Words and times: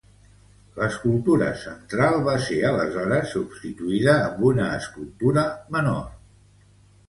L'escultura 0.77 1.49
central 1.63 2.17
va 2.29 2.33
ser 2.47 2.57
aleshores 2.71 3.35
substituïda 3.37 4.19
amb 4.25 4.43
una 4.53 4.73
escultura 4.81 5.49
menor. 5.79 6.05